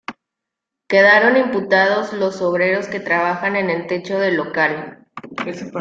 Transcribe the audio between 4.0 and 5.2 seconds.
del local.